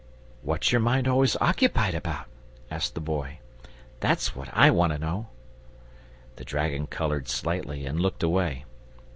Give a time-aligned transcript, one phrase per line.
[0.41, 2.25] "What's your mind always occupied about?"
[2.71, 3.37] asked the Boy.
[3.99, 5.27] "That's what I want to know."
[6.37, 8.65] The dragon coloured slightly and looked away.